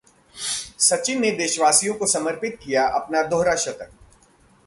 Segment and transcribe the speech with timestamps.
[0.79, 3.91] सचिन ने देशवासियों को समर्पित किया अपना दोहरा शतक